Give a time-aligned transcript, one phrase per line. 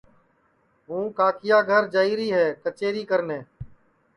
[0.87, 3.39] ہوں کاکیا گھر جائیری ہے کچیری کرنے